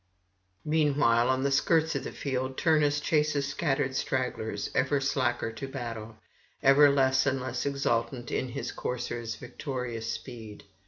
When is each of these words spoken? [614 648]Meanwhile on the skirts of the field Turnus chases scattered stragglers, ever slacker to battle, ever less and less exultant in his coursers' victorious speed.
[614 0.63 0.95
648]Meanwhile 0.97 1.29
on 1.29 1.43
the 1.43 1.51
skirts 1.51 1.93
of 1.93 2.03
the 2.03 2.11
field 2.11 2.57
Turnus 2.57 2.99
chases 3.01 3.47
scattered 3.47 3.95
stragglers, 3.95 4.71
ever 4.73 4.99
slacker 4.99 5.51
to 5.51 5.67
battle, 5.67 6.15
ever 6.63 6.89
less 6.89 7.27
and 7.27 7.39
less 7.39 7.67
exultant 7.67 8.31
in 8.31 8.49
his 8.49 8.71
coursers' 8.71 9.35
victorious 9.35 10.11
speed. 10.11 10.63